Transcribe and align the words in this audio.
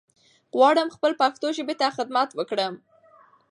غواړم 0.57 0.87
خپل 0.95 1.11
پښتو 1.21 1.47
ژبې 1.57 1.75
ته 1.81 1.87
خدمت 1.97 2.29
وکړم 2.35 2.73